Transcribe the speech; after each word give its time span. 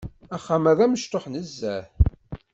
Axxam-a 0.35 0.73
d 0.77 0.79
amecṭuḥ 0.85 1.25
nezzeh. 1.33 1.85